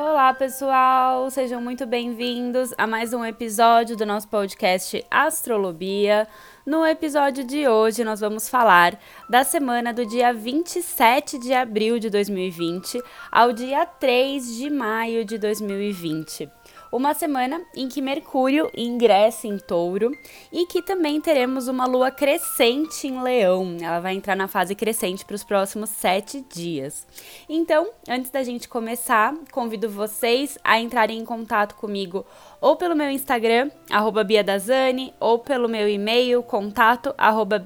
[0.00, 1.28] Olá, pessoal!
[1.28, 6.28] Sejam muito bem-vindos a mais um episódio do nosso podcast Astrolobia.
[6.64, 8.96] No episódio de hoje, nós vamos falar
[9.28, 13.02] da semana do dia 27 de abril de 2020
[13.32, 16.48] ao dia 3 de maio de 2020
[16.92, 20.10] uma semana em que Mercúrio ingressa em Touro
[20.52, 23.76] e que também teremos uma lua crescente em Leão.
[23.80, 27.06] Ela vai entrar na fase crescente para os próximos sete dias.
[27.48, 32.24] Então, antes da gente começar, convido vocês a entrarem em contato comigo
[32.60, 37.62] ou pelo meu Instagram, arroba biadazani, ou pelo meu e-mail, contato, arroba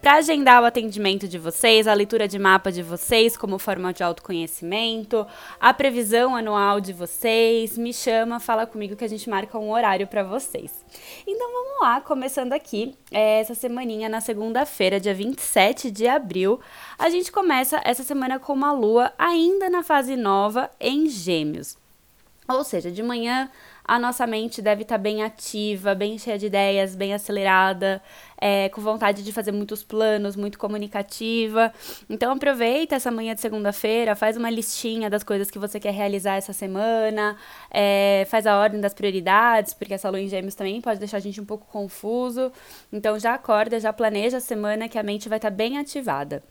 [0.00, 4.02] para agendar o atendimento de vocês, a leitura de mapa de vocês como forma de
[4.02, 5.26] autoconhecimento,
[5.58, 10.06] a previsão anual de vocês, me chama, fala comigo que a gente marca um horário
[10.06, 10.84] para vocês.
[11.26, 16.60] Então vamos lá, começando aqui, é, essa semaninha na segunda-feira, dia 27 de abril,
[16.98, 21.79] a gente começa essa semana com uma lua ainda na fase nova em Gêmeos.
[22.50, 23.48] Ou seja, de manhã
[23.84, 28.02] a nossa mente deve estar tá bem ativa, bem cheia de ideias, bem acelerada,
[28.40, 31.72] é, com vontade de fazer muitos planos, muito comunicativa.
[32.08, 36.36] Então aproveita essa manhã de segunda-feira, faz uma listinha das coisas que você quer realizar
[36.36, 37.36] essa semana,
[37.70, 41.20] é, faz a ordem das prioridades, porque essa lua em gêmeos também pode deixar a
[41.20, 42.50] gente um pouco confuso.
[42.92, 46.42] Então já acorda, já planeja a semana que a mente vai estar tá bem ativada.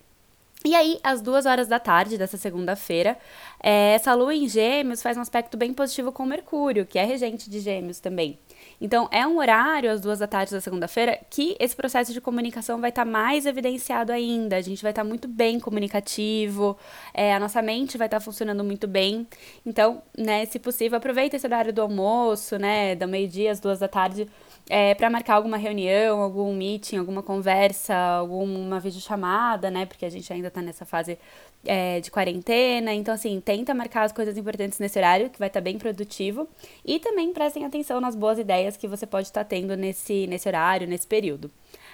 [0.65, 3.17] E aí, às duas horas da tarde dessa segunda-feira,
[3.63, 7.49] é, essa lua em Gêmeos faz um aspecto bem positivo com Mercúrio, que é regente
[7.49, 8.38] de Gêmeos também.
[8.81, 12.81] Então, é um horário, às duas da tarde da segunda-feira, que esse processo de comunicação
[12.81, 14.57] vai estar tá mais evidenciado ainda.
[14.57, 16.77] A gente vai estar tá muito bem comunicativo,
[17.13, 19.25] é, a nossa mente vai estar tá funcionando muito bem.
[19.65, 23.87] Então, né, se possível, aproveita esse horário do almoço, né, do meio-dia às duas da
[23.87, 24.27] tarde,
[24.69, 29.87] é, para marcar alguma reunião, algum meeting, alguma conversa, alguma videochamada, né?
[29.87, 31.17] Porque a gente ainda tá nessa fase
[31.65, 32.93] é, de quarentena.
[32.93, 36.47] Então, assim, tenta marcar as coisas importantes nesse horário, que vai estar tá bem produtivo.
[36.85, 40.47] E também prestem atenção nas boas ideias que você pode estar tá tendo nesse, nesse
[40.47, 41.49] horário, nesse período.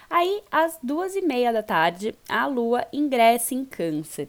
[0.09, 4.27] Aí, às duas e meia da tarde, a Lua ingressa em Câncer.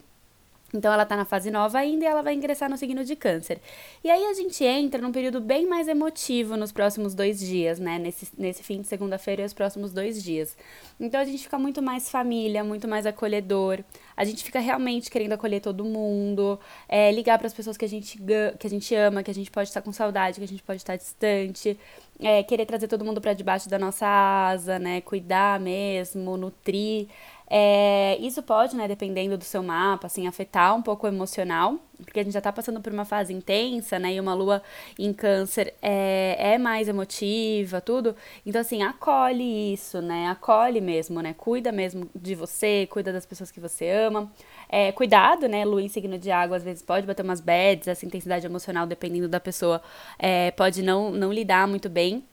[0.74, 3.60] Então ela está na fase nova ainda e ela vai ingressar no signo de câncer.
[4.02, 7.98] E aí a gente entra num período bem mais emotivo nos próximos dois dias, né?
[7.98, 10.56] Nesse, nesse fim de segunda-feira e os próximos dois dias.
[10.98, 13.78] Então a gente fica muito mais família, muito mais acolhedor.
[14.16, 17.88] A gente fica realmente querendo acolher todo mundo, é, ligar para as pessoas que a,
[17.88, 18.18] gente,
[18.58, 20.80] que a gente ama, que a gente pode estar com saudade, que a gente pode
[20.80, 21.78] estar distante.
[22.18, 25.02] É, querer trazer todo mundo para debaixo da nossa asa, né?
[25.02, 27.08] Cuidar mesmo, nutrir.
[27.48, 32.20] É, isso pode, né, dependendo do seu mapa, assim, afetar um pouco o emocional, porque
[32.20, 34.62] a gente já tá passando por uma fase intensa, né, e uma lua
[34.98, 38.16] em câncer é, é mais emotiva, tudo.
[38.44, 43.50] Então, assim, acolhe isso, né, acolhe mesmo, né, cuida mesmo de você, cuida das pessoas
[43.52, 44.30] que você ama.
[44.68, 48.04] É, cuidado, né, lua em signo de água, às vezes pode bater umas bads, essa
[48.04, 49.80] intensidade emocional, dependendo da pessoa,
[50.18, 52.24] é, pode não, não lidar muito bem.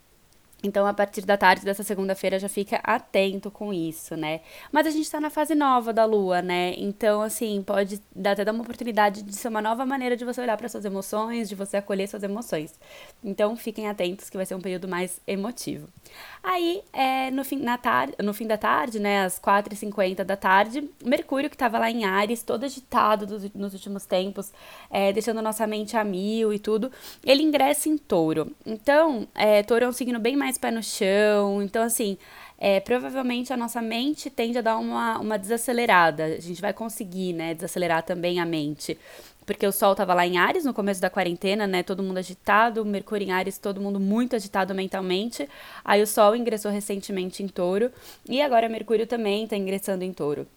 [0.63, 4.40] Então, a partir da tarde dessa segunda-feira, já fica atento com isso, né?
[4.72, 6.74] Mas a gente tá na fase nova da lua, né?
[6.78, 10.40] Então, assim, pode dar, até dar uma oportunidade de ser uma nova maneira de você
[10.40, 12.73] olhar para suas emoções, de você acolher suas emoções.
[13.22, 15.90] Então, fiquem atentos que vai ser um período mais emotivo.
[16.44, 20.90] Aí, é, no, fim, na tarde, no fim da tarde, né, às 4h50 da tarde,
[21.03, 24.52] Mercúrio, que estava lá em Ares, todo agitado dos, nos últimos tempos,
[24.90, 26.91] é, deixando nossa mente a mil e tudo,
[27.23, 28.52] ele ingressa em touro.
[28.66, 31.62] Então, é, touro é um signo bem mais pé no chão.
[31.62, 32.18] Então, assim,
[32.57, 36.23] é, provavelmente a nossa mente tende a dar uma, uma desacelerada.
[36.23, 38.97] A gente vai conseguir, né, desacelerar também a mente.
[39.46, 41.84] Porque o Sol estava lá em Ares no começo da quarentena, né?
[41.84, 45.48] Todo mundo agitado, Mercúrio em Ares, todo mundo muito agitado mentalmente.
[45.84, 47.92] Aí o Sol ingressou recentemente em Touro
[48.28, 50.48] e agora Mercúrio também está ingressando em Touro.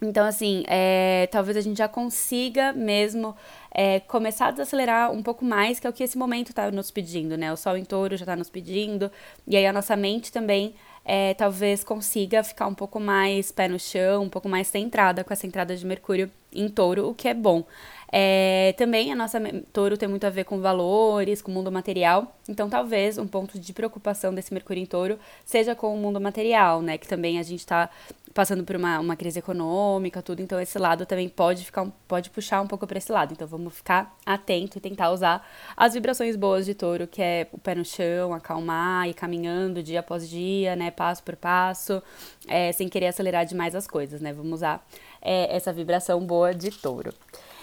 [0.00, 3.34] Então, assim, é, talvez a gente já consiga mesmo
[3.72, 6.90] é, começar a desacelerar um pouco mais, que é o que esse momento está nos
[6.90, 7.52] pedindo, né?
[7.52, 9.10] O Sol em touro já está nos pedindo,
[9.46, 10.74] e aí a nossa mente também
[11.04, 15.32] é, talvez consiga ficar um pouco mais pé no chão, um pouco mais centrada com
[15.32, 17.64] essa entrada de Mercúrio em touro, o que é bom.
[18.10, 19.38] É, também a nossa
[19.72, 22.36] touro tem muito a ver com valores, com o mundo material.
[22.48, 26.80] Então, talvez um ponto de preocupação desse Mercúrio em touro seja com o mundo material,
[26.80, 26.96] né?
[26.96, 27.90] Que também a gente está
[28.32, 30.40] passando por uma, uma crise econômica, tudo.
[30.40, 33.32] Então, esse lado também pode ficar, pode puxar um pouco para esse lado.
[33.32, 35.46] Então, vamos ficar atento e tentar usar
[35.76, 40.00] as vibrações boas de touro, que é o pé no chão, acalmar e caminhando dia
[40.00, 40.90] após dia, né?
[40.90, 42.02] Passo por passo,
[42.46, 44.32] é, sem querer acelerar demais as coisas, né?
[44.32, 44.86] Vamos usar
[45.20, 47.12] é, essa vibração boa de touro.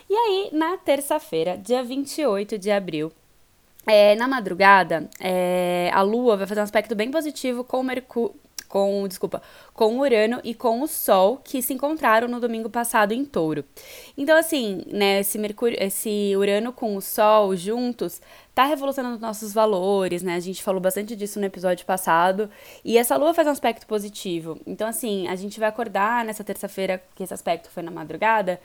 [0.10, 3.12] E aí, na terça-feira, dia 28 de abril,
[3.88, 8.36] é, na madrugada, é, a Lua vai fazer um aspecto bem positivo com, Mercú
[8.76, 9.42] com, desculpa,
[9.74, 13.64] com Urano e com o Sol, que se encontraram no domingo passado em Touro.
[14.18, 18.20] Então, assim, né, esse Mercúrio, esse Urano com o Sol juntos
[18.54, 20.36] tá revolucionando nossos valores, né?
[20.36, 22.50] A gente falou bastante disso no episódio passado.
[22.84, 24.60] E essa lua faz um aspecto positivo.
[24.68, 28.60] Então, assim, a gente vai acordar nessa terça-feira, que esse aspecto foi na madrugada.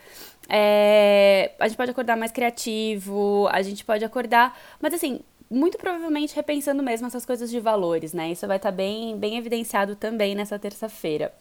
[0.49, 1.53] É...
[1.61, 4.59] A gente pode acordar mais criativo, a gente pode acordar.
[4.81, 8.31] Mas, assim, muito provavelmente repensando mesmo essas coisas de valores, né?
[8.31, 11.33] Isso vai estar tá bem, bem evidenciado também nessa terça-feira.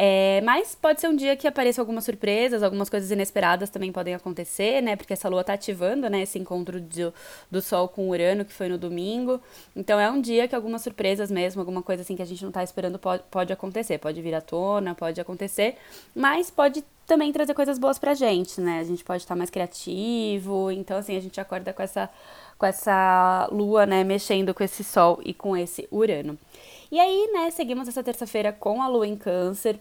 [0.00, 4.14] É, mas pode ser um dia que apareçam algumas surpresas, algumas coisas inesperadas também podem
[4.14, 4.94] acontecer, né?
[4.94, 6.22] Porque essa lua tá ativando, né?
[6.22, 7.12] Esse encontro do,
[7.50, 9.40] do Sol com Urano, que foi no domingo.
[9.74, 12.52] Então é um dia que algumas surpresas mesmo, alguma coisa assim que a gente não
[12.52, 13.98] tá esperando pode, pode acontecer.
[13.98, 15.76] Pode vir à tona, pode acontecer.
[16.14, 18.78] Mas pode também trazer coisas boas pra gente, né?
[18.78, 20.70] A gente pode estar tá mais criativo.
[20.70, 22.08] Então, assim, a gente acorda com essa
[22.58, 26.36] com essa lua, né, mexendo com esse sol e com esse Urano.
[26.90, 29.78] E aí, né, seguimos essa terça-feira com a lua em Câncer.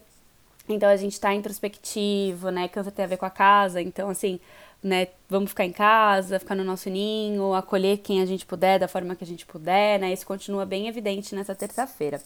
[0.70, 2.68] Então a gente tá introspectivo, né?
[2.68, 4.40] Câncer tem a ver com a casa, então assim,
[4.82, 8.88] né, vamos ficar em casa, ficar no nosso ninho, acolher quem a gente puder, da
[8.88, 10.14] forma que a gente puder, né?
[10.14, 12.22] Isso continua bem evidente nessa terça-feira.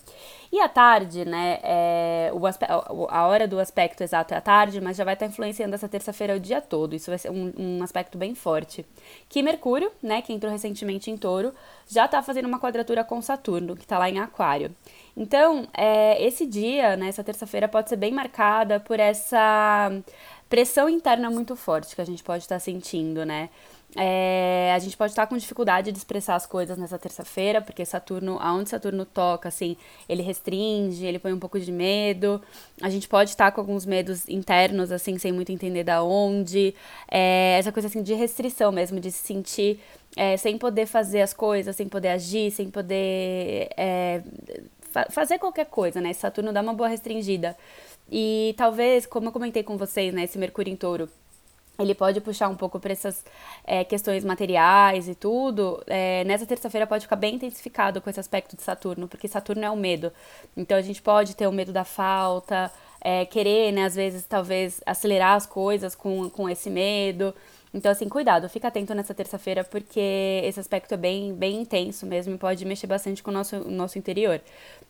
[0.51, 4.97] E à tarde, né, é, o a hora do aspecto exato é à tarde, mas
[4.97, 6.93] já vai estar influenciando essa terça-feira o dia todo.
[6.93, 8.85] Isso vai ser um, um, aspecto bem forte.
[9.29, 11.53] Que Mercúrio, né, que entrou recentemente em touro,
[11.87, 14.75] já está fazendo uma quadratura com Saturno, que está lá em Aquário.
[15.15, 19.91] Então, é, esse dia, né, essa terça-feira, pode ser bem marcada por essa
[20.51, 23.49] pressão interna muito forte que a gente pode estar tá sentindo, né?
[23.95, 27.85] É, a gente pode estar tá com dificuldade de expressar as coisas nessa terça-feira, porque
[27.85, 29.77] Saturno, aonde Saturno toca, assim,
[30.09, 32.41] ele restringe, ele põe um pouco de medo.
[32.81, 36.75] A gente pode estar tá com alguns medos internos, assim, sem muito entender da onde.
[37.09, 39.79] É, essa coisa, assim, de restrição mesmo, de se sentir
[40.17, 44.21] é, sem poder fazer as coisas, sem poder agir, sem poder é,
[44.91, 46.11] fa fazer qualquer coisa, né?
[46.11, 47.55] Saturno dá uma boa restringida.
[48.11, 51.09] E talvez, como eu comentei com vocês, né, esse Mercúrio em touro,
[51.79, 53.23] ele pode puxar um pouco para essas
[53.65, 55.81] é, questões materiais e tudo.
[55.87, 59.71] É, nessa terça-feira pode ficar bem intensificado com esse aspecto de Saturno, porque Saturno é
[59.71, 60.11] o medo.
[60.55, 64.81] Então a gente pode ter o medo da falta, é, querer, né, às vezes, talvez
[64.85, 67.33] acelerar as coisas com, com esse medo.
[67.73, 72.35] Então, assim, cuidado, fica atento nessa terça-feira, porque esse aspecto é bem, bem intenso mesmo
[72.35, 74.41] e pode mexer bastante com o nosso, nosso interior.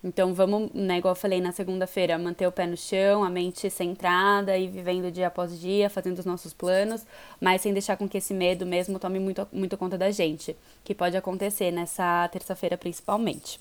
[0.03, 3.69] Então, vamos, né, igual eu falei na segunda-feira, manter o pé no chão, a mente
[3.69, 7.05] centrada e vivendo dia após dia, fazendo os nossos planos,
[7.39, 10.95] mas sem deixar com que esse medo mesmo tome muito, muito conta da gente, que
[10.95, 13.59] pode acontecer nessa terça-feira principalmente.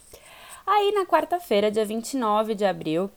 [0.67, 3.11] Aí, na quarta-feira, dia 29 de abril,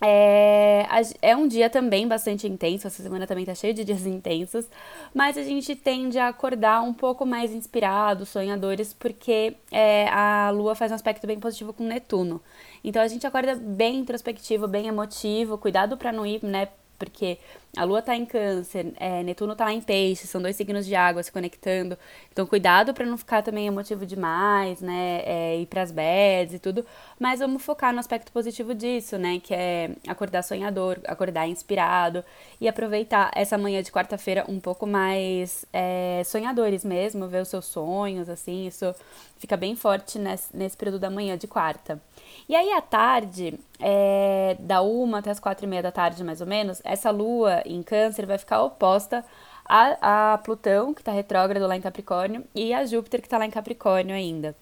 [0.00, 0.86] é,
[1.22, 4.66] é um dia também bastante intenso, essa semana também tá cheia de dias intensos,
[5.14, 10.74] mas a gente tende a acordar um pouco mais inspirados, sonhadores, porque é, a Lua
[10.74, 12.42] faz um aspecto bem positivo com Netuno.
[12.82, 16.68] Então a gente acorda bem introspectivo, bem emotivo, cuidado para não ir, né,
[16.98, 17.38] porque
[17.76, 21.22] a Lua está em Câncer, é, Netuno está em Peixe, são dois signos de água
[21.22, 21.98] se conectando.
[22.32, 25.22] Então, cuidado para não ficar também emotivo demais, né?
[25.24, 26.84] É, ir para as bads e tudo.
[27.18, 29.40] Mas vamos focar no aspecto positivo disso, né?
[29.42, 32.24] Que é acordar sonhador, acordar inspirado
[32.60, 37.66] e aproveitar essa manhã de quarta-feira um pouco mais é, sonhadores mesmo, ver os seus
[37.66, 38.66] sonhos, assim.
[38.66, 38.94] Isso
[39.38, 42.00] fica bem forte nesse, nesse período da manhã de quarta.
[42.48, 46.40] E aí, à tarde, é, da uma até as quatro e meia da tarde, mais
[46.40, 49.24] ou menos, essa lua em câncer vai ficar oposta
[49.64, 53.46] a, a Plutão, que está retrógrado lá em Capricórnio, e a Júpiter, que está lá
[53.46, 54.54] em Capricórnio ainda.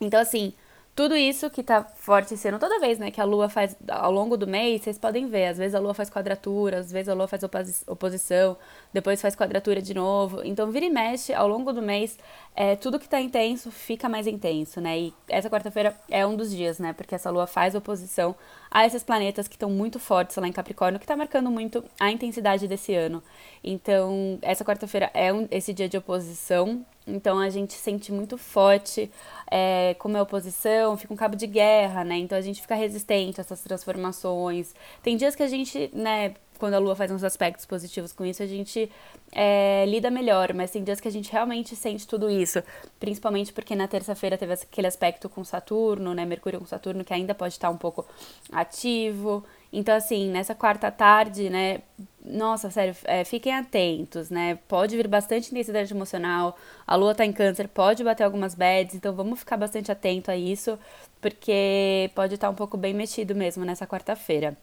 [0.00, 0.54] Então, assim,
[0.94, 4.36] tudo isso que tá forte sendo toda vez, né, que a lua faz ao longo
[4.36, 7.26] do mês, vocês podem ver, às vezes a lua faz quadratura, às vezes a lua
[7.26, 7.42] faz
[7.86, 8.56] oposição,
[8.92, 10.42] depois faz quadratura de novo.
[10.44, 12.18] Então, vira e mexe ao longo do mês,
[12.54, 14.98] é, tudo que tá intenso fica mais intenso, né?
[14.98, 16.92] E essa quarta-feira é um dos dias, né?
[16.92, 18.34] Porque essa lua faz oposição
[18.70, 22.10] a esses planetas que estão muito fortes lá em Capricórnio, que tá marcando muito a
[22.10, 23.22] intensidade desse ano.
[23.62, 29.10] Então, essa quarta-feira é um, esse dia de oposição então a gente sente muito forte
[29.50, 32.16] é, como é oposição, fica um cabo de guerra, né?
[32.18, 34.74] Então a gente fica resistente a essas transformações.
[35.02, 38.42] Tem dias que a gente, né, quando a lua faz uns aspectos positivos com isso,
[38.42, 38.90] a gente
[39.32, 42.62] é, lida melhor, mas tem dias que a gente realmente sente tudo isso,
[43.00, 47.34] principalmente porque na terça-feira teve aquele aspecto com Saturno, né, Mercúrio com Saturno, que ainda
[47.34, 48.06] pode estar um pouco
[48.52, 49.42] ativo.
[49.72, 51.80] Então, assim, nessa quarta tarde, né,
[52.24, 54.56] nossa, sério, é, fiquem atentos, né?
[54.68, 56.56] Pode vir bastante intensidade emocional.
[56.86, 60.36] A lua tá em câncer, pode bater algumas bads, então vamos ficar bastante atento a
[60.36, 60.78] isso,
[61.20, 64.56] porque pode estar um pouco bem mexido mesmo nessa quarta-feira.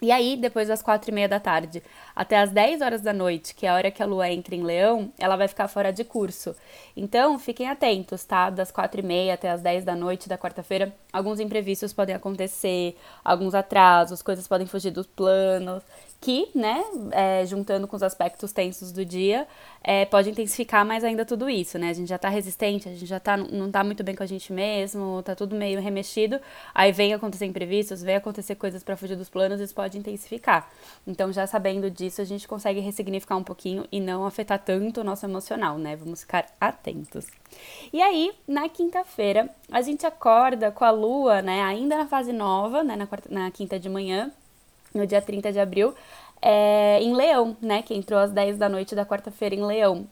[0.00, 1.82] E aí, depois das quatro e meia da tarde
[2.14, 4.62] até as 10 horas da noite, que é a hora que a lua entra em
[4.62, 6.54] leão, ela vai ficar fora de curso.
[6.96, 8.50] Então, fiquem atentos, tá?
[8.50, 12.96] Das quatro e meia até as 10 da noite da quarta-feira, alguns imprevistos podem acontecer,
[13.24, 15.82] alguns atrasos, coisas podem fugir dos planos
[16.20, 19.46] que, né, é, juntando com os aspectos tensos do dia,
[19.88, 21.90] é, pode intensificar mais ainda tudo isso, né?
[21.90, 24.26] A gente já tá resistente, a gente já tá, não tá muito bem com a
[24.26, 26.40] gente mesmo, tá tudo meio remexido,
[26.74, 30.68] aí vem acontecer imprevistos, vem acontecer coisas para fugir dos planos, isso pode intensificar.
[31.06, 35.04] Então, já sabendo disso, a gente consegue ressignificar um pouquinho e não afetar tanto o
[35.04, 35.94] nosso emocional, né?
[35.94, 37.28] Vamos ficar atentos.
[37.92, 42.82] E aí, na quinta-feira, a gente acorda com a lua, né, ainda na fase nova,
[42.82, 44.32] né, na, quarta, na quinta de manhã,
[44.92, 45.94] no dia 30 de abril,
[46.48, 47.82] é, em Leão, né?
[47.82, 50.06] Que entrou às 10 da noite da quarta-feira em Leão.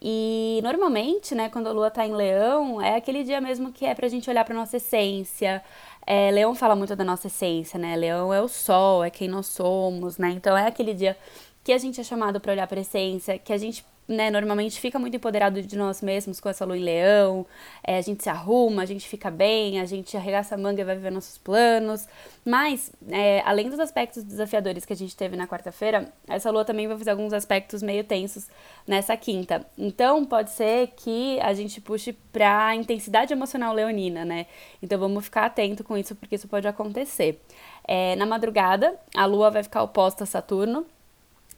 [0.00, 3.92] E normalmente, né, quando a lua tá em Leão, é aquele dia mesmo que é
[3.92, 5.60] pra gente olhar pra nossa essência.
[6.06, 7.96] É, Leão fala muito da nossa essência, né?
[7.96, 10.30] Leão é o sol, é quem nós somos, né?
[10.30, 11.16] Então é aquele dia
[11.64, 14.98] que a gente é chamado para olhar para essência, que a gente né, normalmente fica
[14.98, 17.46] muito empoderado de nós mesmos com essa lua em leão,
[17.82, 20.84] é, a gente se arruma, a gente fica bem, a gente arregaça a manga e
[20.84, 22.08] vai viver nossos planos.
[22.44, 26.88] Mas, é, além dos aspectos desafiadores que a gente teve na quarta-feira, essa lua também
[26.88, 28.48] vai fazer alguns aspectos meio tensos
[28.84, 29.64] nessa quinta.
[29.78, 34.46] Então, pode ser que a gente puxe pra intensidade emocional leonina, né?
[34.82, 37.40] Então, vamos ficar atento com isso, porque isso pode acontecer.
[37.86, 40.84] É, na madrugada, a lua vai ficar oposta a Saturno,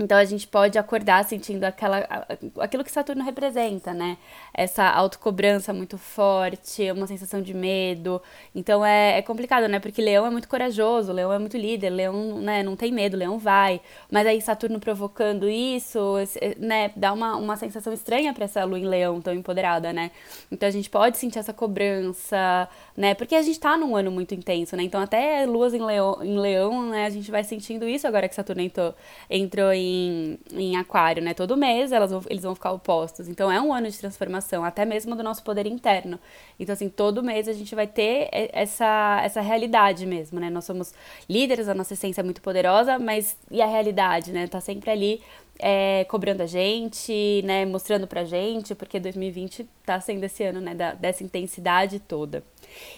[0.02, 2.26] então a gente pode acordar sentindo aquela,
[2.58, 4.18] aquilo que Saturno representa, né?
[4.52, 8.20] Essa autocobrança muito forte, uma sensação de medo.
[8.54, 9.78] Então é, é complicado, né?
[9.78, 13.38] Porque Leão é muito corajoso, Leão é muito líder, Leão né, não tem medo, Leão
[13.38, 13.80] vai.
[14.10, 16.16] Mas aí Saturno provocando isso,
[16.58, 16.90] né?
[16.96, 20.10] Dá uma, uma sensação estranha para essa lua em Leão tão empoderada, né?
[20.50, 23.14] Então a gente pode sentir essa cobrança, né?
[23.14, 24.82] Porque a gente tá num ano muito intenso, né?
[24.82, 27.06] Então até luas em Leão, em Leão né?
[27.06, 28.94] A gente vai sentindo isso agora que Saturno entrou,
[29.28, 31.34] entrou em em, em aquário, né?
[31.34, 33.28] Todo mês elas vão, eles vão ficar opostos.
[33.28, 36.18] Então é um ano de transformação, até mesmo do nosso poder interno.
[36.58, 40.48] Então, assim, todo mês a gente vai ter essa, essa realidade mesmo, né?
[40.50, 40.94] Nós somos
[41.28, 44.46] líderes, a nossa essência é muito poderosa, mas e a realidade, né?
[44.46, 45.20] Tá sempre ali
[45.58, 47.64] é, cobrando a gente, né?
[47.66, 50.74] Mostrando pra gente, porque 2020 tá sendo esse ano, né?
[50.74, 52.42] Da, dessa intensidade toda.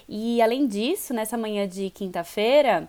[0.09, 2.89] E além disso, nessa manhã de quinta-feira,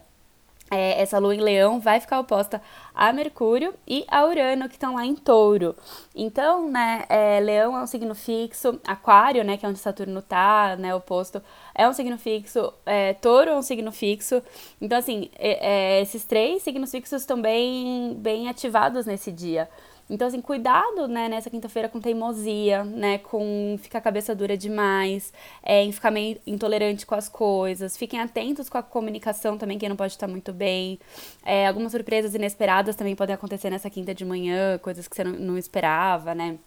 [0.70, 2.62] é, essa lua em leão vai ficar oposta
[2.94, 5.76] a Mercúrio e a Urano, que estão lá em touro.
[6.16, 10.76] Então, né, é, leão é um signo fixo, aquário, né, que é onde Saturno tá,
[10.78, 11.42] né, oposto,
[11.74, 14.42] é um signo fixo, é, touro é um signo fixo.
[14.82, 19.70] Então, assim, é, é, esses três signos fixos estão bem, bem ativados nesse dia.
[20.10, 25.34] Então, assim, cuidado, né, nessa quinta-feira com teimosia, né, com ficar cabeça dura demais,
[25.64, 27.98] é, em ficar meio intolerante com as coisas.
[27.98, 31.00] Fiquem atentos com a comunicação também, quem não pode estar muito bem.
[31.44, 35.34] É, algumas surpresas inesperadas também podem acontecer nessa quinta de manhã, coisas que você não,
[35.34, 36.60] não esperava, né.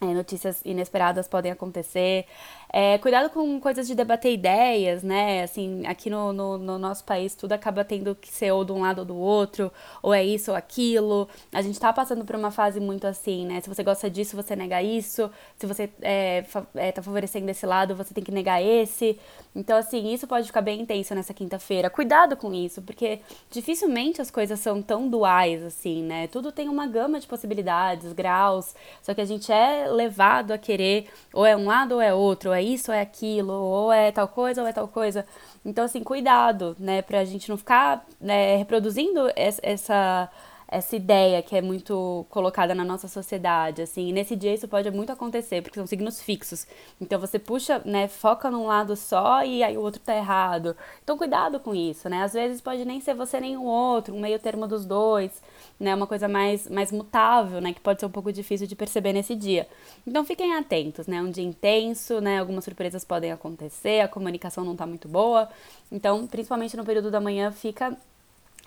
[0.00, 2.24] É, notícias inesperadas podem acontecer.
[2.70, 5.42] É, cuidado com coisas de debater ideias, né?
[5.42, 8.82] Assim, aqui no, no, no, nosso país tudo acaba tendo que ser ou de um
[8.82, 9.72] lado ou do outro,
[10.02, 11.28] ou é isso ou aquilo.
[11.52, 13.60] A gente tá passando por uma fase muito assim, né?
[13.62, 15.30] Se você gosta disso, você nega isso.
[15.56, 16.44] Se você é,
[16.74, 19.18] é, tá favorecendo esse lado, você tem que negar esse.
[19.56, 21.88] Então, assim, isso pode ficar bem intenso nessa quinta-feira.
[21.88, 23.20] Cuidado com isso, porque
[23.50, 26.26] dificilmente as coisas são tão duais, assim, né?
[26.28, 31.08] Tudo tem uma gama de possibilidades, graus, só que a gente é levado a querer
[31.32, 34.28] ou é um lado ou é outro, ou é isso é aquilo, ou é tal
[34.28, 35.24] coisa ou é tal coisa.
[35.64, 40.30] Então, assim, cuidado, né, pra gente não ficar né, reproduzindo essa
[40.70, 44.90] essa ideia que é muito colocada na nossa sociedade, assim, e nesse dia isso pode
[44.90, 46.66] muito acontecer, porque são signos fixos.
[47.00, 50.76] Então você puxa, né, foca num lado só e aí o outro tá errado.
[51.02, 52.22] Então cuidado com isso, né?
[52.22, 55.42] Às vezes pode nem ser você nem o outro, um meio termo dos dois,
[55.78, 55.94] né?
[55.94, 59.34] Uma coisa mais, mais mutável, né, que pode ser um pouco difícil de perceber nesse
[59.34, 59.66] dia.
[60.06, 61.20] Então fiquem atentos, né?
[61.22, 62.38] Um dia intenso, né?
[62.38, 65.48] Algumas surpresas podem acontecer, a comunicação não tá muito boa.
[65.90, 67.96] Então, principalmente no período da manhã, fica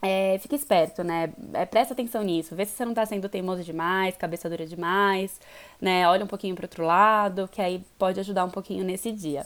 [0.02, 1.32] é, fica esperto, né?
[1.54, 2.56] É, presta atenção nisso.
[2.56, 5.40] Vê se você não tá sendo teimoso demais, cabeça dura demais,
[5.80, 6.08] né?
[6.10, 9.46] Olha um pouquinho pro outro lado, que aí pode ajudar um pouquinho nesse dia.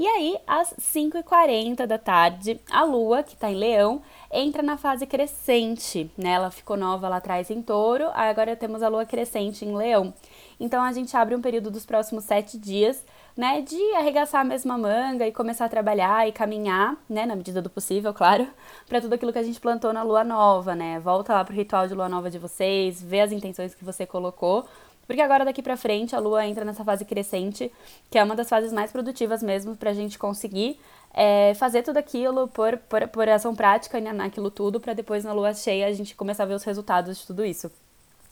[0.00, 4.00] E aí, às 5h40 da tarde, a lua, que tá em leão,
[4.32, 6.30] entra na fase crescente, né?
[6.30, 10.14] Ela ficou nova lá atrás em touro, agora temos a lua crescente em leão.
[10.58, 13.04] Então, a gente abre um período dos próximos sete dias
[13.36, 17.60] né, de arregaçar a mesma manga e começar a trabalhar e caminhar, né, na medida
[17.60, 18.48] do possível, claro,
[18.88, 20.98] para tudo aquilo que a gente plantou na lua nova, né?
[20.98, 24.66] Volta lá pro ritual de lua nova de vocês, vê as intenções que você colocou,
[25.10, 27.68] porque agora daqui para frente a lua entra nessa fase crescente,
[28.08, 30.78] que é uma das fases mais produtivas mesmo pra gente conseguir
[31.12, 35.52] é, fazer tudo aquilo por, por, por ação prática naquilo tudo, para depois na lua
[35.52, 37.68] cheia a gente começar a ver os resultados de tudo isso.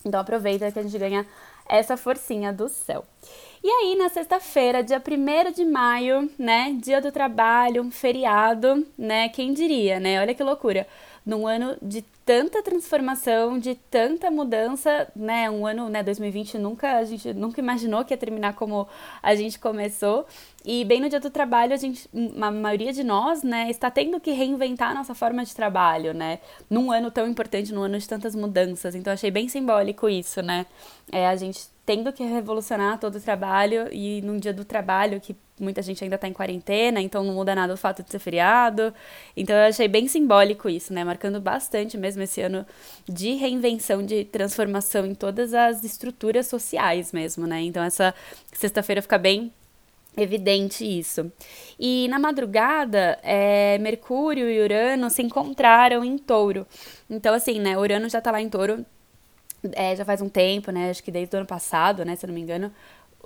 [0.05, 1.27] Então aproveita que a gente ganha
[1.67, 3.03] essa forcinha do céu.
[3.61, 6.77] E aí, na sexta-feira, dia 1 de maio, né?
[6.81, 9.27] Dia do trabalho, um feriado, né?
[9.27, 10.21] Quem diria, né?
[10.21, 10.87] Olha que loucura
[11.29, 15.47] num ano de tanta transformação, de tanta mudança, né?
[15.47, 18.87] Um ano, né, 2020 nunca a gente nunca imaginou que ia terminar como
[19.21, 20.25] a gente começou.
[20.65, 22.09] E bem no dia do trabalho, a gente,
[22.41, 26.39] a maioria de nós, né, está tendo que reinventar a nossa forma de trabalho, né?
[26.67, 28.95] Num ano tão importante, num ano de tantas mudanças.
[28.95, 30.65] Então achei bem simbólico isso, né?
[31.11, 35.35] É a gente tendo que revolucionar todo o trabalho e num dia do trabalho que
[35.59, 38.93] muita gente ainda está em quarentena, então não muda nada o fato de ser feriado.
[39.35, 41.03] Então eu achei bem simbólico isso, né?
[41.03, 42.63] Marcando bastante mesmo esse ano
[43.07, 47.59] de reinvenção, de transformação em todas as estruturas sociais mesmo, né?
[47.61, 48.13] Então essa
[48.53, 49.51] sexta-feira fica bem
[50.15, 51.31] evidente isso.
[51.79, 56.67] E na madrugada, é, Mercúrio e Urano se encontraram em touro.
[57.09, 57.75] Então, assim, né?
[57.79, 58.85] Urano já tá lá em touro
[59.73, 60.89] é, já faz um tempo, né?
[60.89, 62.15] Acho que desde o ano passado, né?
[62.15, 62.71] Se eu não me engano,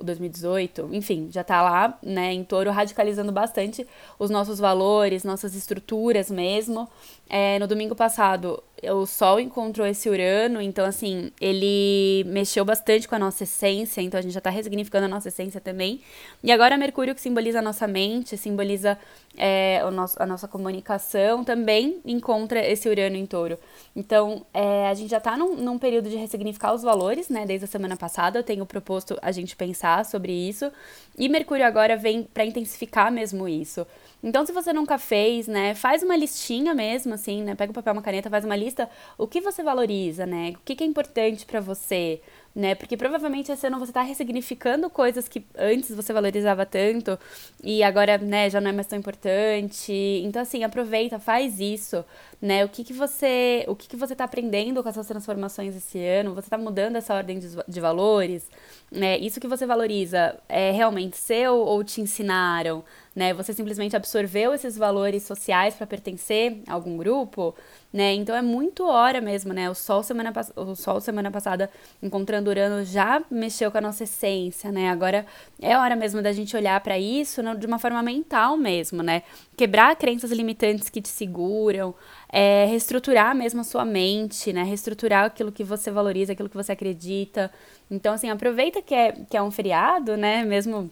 [0.02, 3.86] 2018, enfim, já tá lá, né, em touro, radicalizando bastante
[4.18, 6.88] os nossos valores, nossas estruturas mesmo.
[7.28, 13.14] É, no domingo passado, o Sol encontrou esse Urano, então, assim, ele mexeu bastante com
[13.14, 16.00] a nossa essência, então a gente já tá ressignificando a nossa essência também.
[16.42, 18.98] E agora, Mercúrio, que simboliza a nossa mente, simboliza
[19.36, 23.58] é, o nosso, a nossa comunicação, também encontra esse Urano em touro.
[23.96, 27.64] Então, é, a gente já tá num, num período de ressignificar os valores, né, desde
[27.64, 30.70] a semana passada, eu tenho proposto a gente pensar sobre isso,
[31.18, 33.86] e Mercúrio agora vem para intensificar mesmo isso.
[34.22, 37.92] Então, se você nunca fez, né, faz uma listinha mesmo, assim, né, pega um papel,
[37.92, 38.88] uma caneta, faz uma lista,
[39.18, 42.22] o que você valoriza, né, o que, que é importante para você,
[42.54, 42.74] né?
[42.74, 47.18] Porque provavelmente esse ano você está ressignificando coisas que antes você valorizava tanto
[47.62, 49.92] e agora, né, já não é mais tão importante.
[50.24, 52.04] Então, assim, aproveita, faz isso,
[52.40, 52.64] né?
[52.64, 56.34] O que, que você o que, que você tá aprendendo com essas transformações esse ano?
[56.34, 58.48] Você está mudando essa ordem de, de valores?
[58.90, 59.18] Né?
[59.18, 62.84] Isso que você valoriza é realmente seu ou te ensinaram?
[63.14, 63.32] Né?
[63.32, 67.54] Você simplesmente absorveu esses valores sociais para pertencer a algum grupo?
[67.94, 68.12] né?
[68.12, 69.70] Então é muito hora mesmo, né?
[69.70, 71.70] O sol semana, o sol semana passada
[72.02, 74.90] encontrando Urano já mexeu com a nossa essência, né?
[74.90, 75.24] Agora
[75.62, 79.22] é hora mesmo da gente olhar para isso de uma forma mental mesmo, né?
[79.56, 81.94] Quebrar crenças limitantes que te seguram,
[82.32, 84.64] é, reestruturar mesmo a sua mente, né?
[84.64, 87.48] Reestruturar aquilo que você valoriza, aquilo que você acredita.
[87.88, 90.42] Então, assim, aproveita que é, que é um feriado, né?
[90.42, 90.90] Mesmo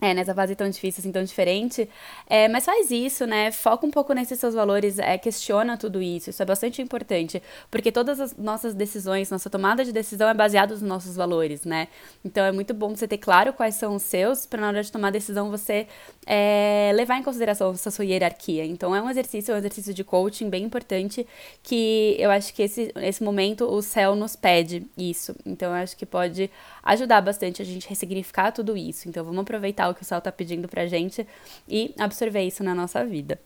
[0.00, 1.88] é, nessa fase tão difícil, assim, tão diferente.
[2.28, 3.50] É, mas faz isso, né?
[3.50, 6.30] Foca um pouco nesses seus valores, é, questiona tudo isso.
[6.30, 10.72] Isso é bastante importante, porque todas as nossas decisões, nossa tomada de decisão é baseada
[10.72, 11.88] nos nossos valores, né?
[12.24, 14.92] Então é muito bom você ter claro quais são os seus, para na hora de
[14.92, 15.88] tomar decisão você
[16.26, 18.64] é, levar em consideração essa sua hierarquia.
[18.64, 21.26] Então é um exercício, é um exercício de coaching bem importante
[21.62, 25.34] que eu acho que esse, esse momento o céu nos pede isso.
[25.44, 26.48] Então eu acho que pode
[26.84, 29.08] ajudar bastante a gente ressignificar tudo isso.
[29.08, 31.26] Então vamos aproveitar o que o céu tá pedindo pra gente
[31.68, 33.40] e absorver isso na nossa vida.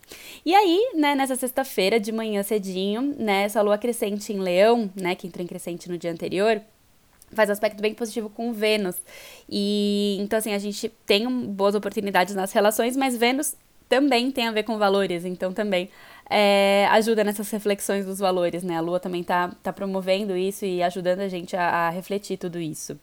[0.45, 5.15] E aí, né, nessa sexta-feira de manhã cedinho, né, essa lua crescente em Leão, né,
[5.15, 6.61] que entrou em crescente no dia anterior,
[7.31, 8.95] faz aspecto bem positivo com Vênus.
[9.49, 13.55] E então assim, a gente tem boas oportunidades nas relações, mas Vênus
[13.89, 15.89] também tem a ver com valores, então também
[16.29, 18.77] é, ajuda nessas reflexões dos valores, né?
[18.77, 22.59] A Lua também tá, tá promovendo isso e ajudando a gente a, a refletir tudo
[22.59, 22.99] isso.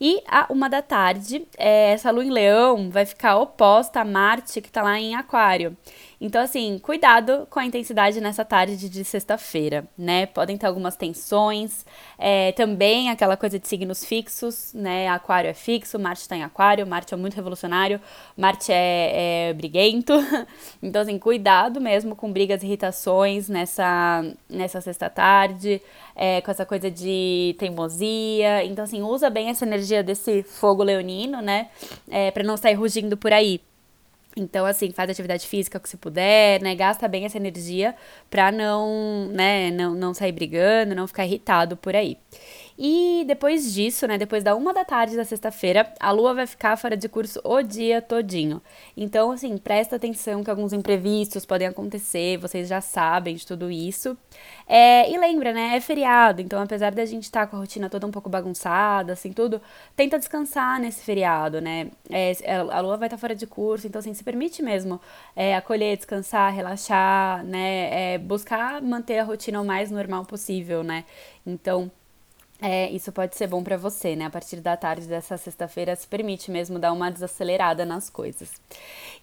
[0.00, 4.60] E a uma da tarde, é, essa Lua em Leão vai ficar oposta a Marte,
[4.60, 5.76] que tá lá em Aquário.
[6.20, 10.26] Então, assim, cuidado com a intensidade nessa tarde de sexta-feira, né?
[10.26, 11.86] Podem ter algumas tensões,
[12.18, 15.08] é, também aquela coisa de signos fixos, né?
[15.08, 17.98] Aquário é fixo, Marte está em Aquário, Marte é muito revolucionário,
[18.36, 20.12] Marte é, é briguento.
[20.82, 25.80] Então, assim, cuidado mesmo com brigas e irritações nessa, nessa sexta-tarde,
[26.16, 28.64] é, com essa coisa de teimosia.
[28.64, 31.68] Então, assim, usa bem essa energia desse fogo leonino, né?
[32.10, 33.60] É, para não sair rugindo por aí.
[34.36, 36.74] Então, assim, faz atividade física que se puder, né?
[36.74, 37.94] Gasta bem essa energia
[38.30, 42.16] pra não, né, não, não sair brigando, não ficar irritado por aí.
[42.82, 46.78] E depois disso, né, depois da uma da tarde da sexta-feira, a lua vai ficar
[46.78, 48.62] fora de curso o dia todinho.
[48.96, 54.16] Então, assim, presta atenção que alguns imprevistos podem acontecer, vocês já sabem de tudo isso.
[54.66, 57.90] É, e lembra, né, é feriado, então apesar da gente estar tá com a rotina
[57.90, 59.60] toda um pouco bagunçada, assim, tudo,
[59.94, 61.90] tenta descansar nesse feriado, né.
[62.08, 62.32] É,
[62.70, 64.98] a lua vai estar tá fora de curso, então, assim, se permite mesmo
[65.36, 71.04] é, acolher, descansar, relaxar, né, é, buscar manter a rotina o mais normal possível, né.
[71.46, 71.90] Então,
[72.62, 74.26] é, isso pode ser bom para você, né?
[74.26, 78.52] A partir da tarde dessa sexta-feira se permite mesmo dar uma desacelerada nas coisas.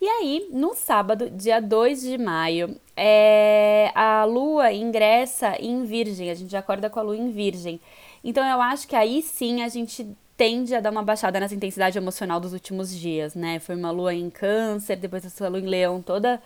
[0.01, 6.35] E aí, no sábado, dia 2 de maio, é, a lua ingressa em Virgem, a
[6.35, 7.79] gente acorda com a lua em Virgem.
[8.23, 11.97] Então eu acho que aí sim a gente tende a dar uma baixada nessa intensidade
[11.97, 13.59] emocional dos últimos dias, né?
[13.59, 16.41] Foi uma lua em câncer, depois essa lua em leão toda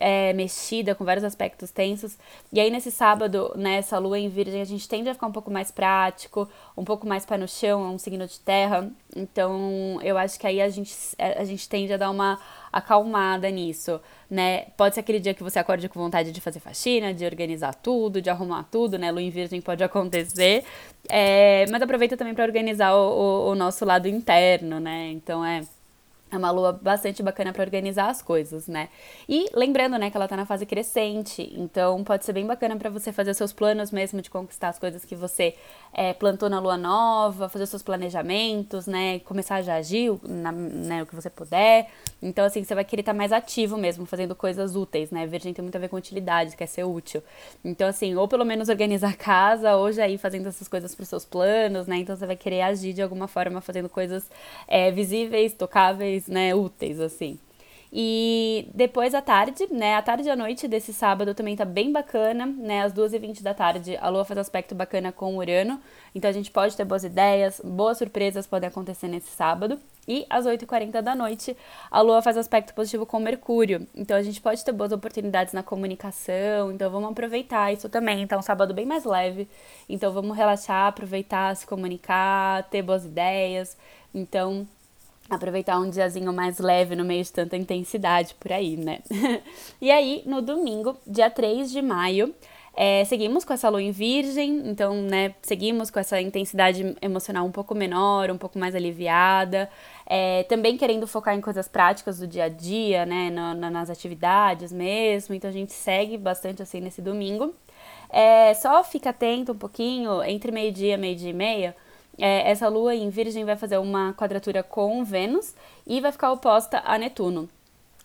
[0.00, 2.16] é, mexida, com vários aspectos tensos.
[2.52, 5.50] E aí, nesse sábado, nessa lua em virgem, a gente tende a ficar um pouco
[5.50, 8.90] mais prático, um pouco mais pé no chão, é um signo de terra.
[9.14, 12.38] Então, eu acho que aí a gente, a gente tende a dar uma
[12.72, 14.66] acalmada nisso, né?
[14.76, 18.20] Pode ser aquele dia que você acorde com vontade de fazer faxina, de organizar tudo,
[18.20, 19.12] de arrumar tudo, né?
[19.12, 20.64] Lua em virgem pode acontecer.
[21.08, 25.10] É, mas aproveita também para organizar o, o, o nosso lado interno, né?
[25.12, 25.62] Então, é
[26.34, 28.88] é uma lua bastante bacana para organizar as coisas, né?
[29.28, 32.90] E lembrando, né, que ela tá na fase crescente, então pode ser bem bacana para
[32.90, 35.54] você fazer seus planos mesmo de conquistar as coisas que você
[35.92, 39.20] é, plantou na lua nova, fazer seus planejamentos, né?
[39.20, 41.88] Começar a já agir, na, né, o que você puder.
[42.20, 45.26] Então, assim, você vai querer estar tá mais ativo mesmo, fazendo coisas úteis, né?
[45.26, 47.22] Virgem tem muito a ver com utilidade, quer ser útil.
[47.64, 51.04] Então, assim, ou pelo menos organizar a casa, ou já ir fazendo essas coisas para
[51.04, 51.98] seus planos, né?
[51.98, 54.28] Então, você vai querer agir de alguma forma, fazendo coisas
[54.66, 57.38] é, visíveis, tocáveis né, úteis, assim.
[57.96, 61.92] E depois à tarde, né, à tarde e à noite desse sábado também tá bem
[61.92, 65.80] bacana, né, às 2h20 da tarde a Lua faz aspecto bacana com Urano,
[66.12, 69.78] então a gente pode ter boas ideias, boas surpresas podem acontecer nesse sábado.
[70.06, 71.56] E às 8h40 da noite,
[71.90, 73.86] a Lua faz aspecto positivo com Mercúrio.
[73.94, 76.70] Então a gente pode ter boas oportunidades na comunicação.
[76.70, 78.20] Então vamos aproveitar isso também.
[78.20, 79.48] Então, um sábado bem mais leve.
[79.88, 83.78] Então vamos relaxar, aproveitar, se comunicar, ter boas ideias.
[84.14, 84.66] Então,
[85.28, 89.00] aproveitar um diazinho mais leve no meio de tanta intensidade por aí, né?
[89.80, 92.34] e aí, no domingo, dia 3 de maio,
[92.76, 97.52] é, seguimos com essa lua em virgem, então, né, seguimos com essa intensidade emocional um
[97.52, 99.70] pouco menor, um pouco mais aliviada,
[100.04, 104.72] é, também querendo focar em coisas práticas do dia a dia, né, no, nas atividades
[104.72, 107.54] mesmo, então a gente segue bastante assim nesse domingo.
[108.10, 111.76] É, só fica atento um pouquinho, entre meio-dia, meio-dia e meia,
[112.18, 115.54] é, essa lua em Virgem vai fazer uma quadratura com Vênus
[115.86, 117.48] e vai ficar oposta a Netuno.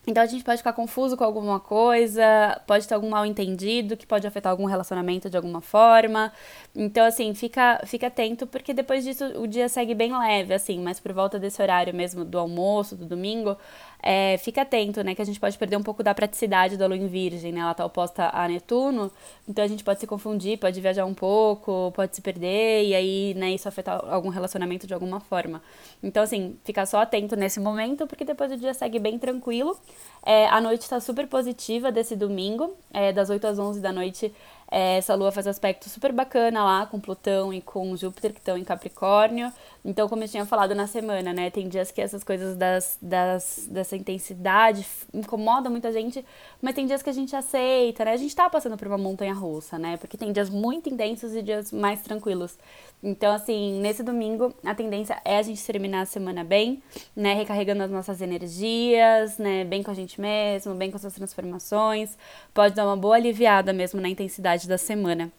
[0.08, 4.08] Então a gente pode ficar confuso com alguma coisa, pode ter algum mal entendido que
[4.08, 6.32] pode afetar algum relacionamento de alguma forma.
[6.76, 11.00] Então, assim, fica, fica atento, porque depois disso o dia segue bem leve, assim, mas
[11.00, 13.56] por volta desse horário mesmo do almoço, do domingo,
[14.02, 15.14] é, fica atento, né?
[15.14, 17.60] Que a gente pode perder um pouco da praticidade da lua em virgem, né?
[17.60, 19.12] Ela tá oposta a Netuno,
[19.48, 23.34] então a gente pode se confundir, pode viajar um pouco, pode se perder, e aí,
[23.36, 25.62] né, isso afetar algum relacionamento de alguma forma.
[26.02, 29.78] Então, assim, ficar só atento nesse momento, porque depois o dia segue bem tranquilo.
[30.26, 34.34] É, a noite tá super positiva desse domingo, é, das 8 às 11 da noite
[34.72, 38.64] essa lua faz aspecto super bacana lá com Plutão e com Júpiter, que estão em
[38.64, 39.52] Capricórnio.
[39.84, 41.50] Então, como eu tinha falado na semana, né?
[41.50, 46.24] Tem dias que essas coisas das, das, dessa intensidade incomodam muita gente,
[46.62, 48.12] mas tem dias que a gente aceita, né?
[48.12, 49.98] A gente tá passando por uma montanha russa, né?
[49.98, 52.58] Porque tem dias muito intensos e dias mais tranquilos.
[53.02, 56.84] Então, assim, nesse domingo, a tendência é a gente terminar a semana bem,
[57.16, 57.34] né?
[57.34, 59.64] Recarregando as nossas energias, né?
[59.64, 62.18] Bem com a gente mesmo, bem com as suas transformações.
[62.54, 65.32] Pode dar uma boa aliviada mesmo na intensidade da semana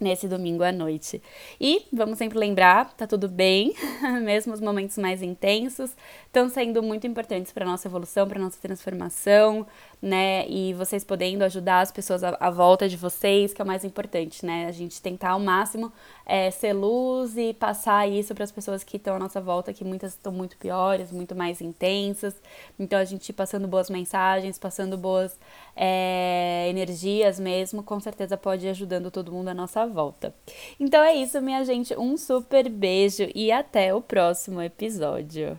[0.00, 1.22] nesse domingo à noite.
[1.60, 3.74] E vamos sempre lembrar, tá tudo bem,
[4.22, 5.92] mesmo os momentos mais intensos
[6.26, 9.64] estão sendo muito importantes para nossa evolução, para nossa transformação,
[10.02, 10.46] né?
[10.48, 13.84] E vocês podendo ajudar as pessoas à, à, volta de vocês, que é o mais
[13.84, 14.66] importante, né?
[14.66, 15.92] A gente tentar ao máximo
[16.26, 19.84] é, ser luz e passar isso para as pessoas que estão à nossa volta, que
[19.84, 22.34] muitas estão muito piores, muito mais intensas.
[22.78, 25.38] Então a gente passando boas mensagens, passando boas
[25.76, 30.34] é, energias mesmo, com certeza pode ir ajudando todo mundo à nossa volta.
[30.78, 31.96] Então é isso, minha gente.
[31.96, 35.58] Um super beijo e até o próximo episódio.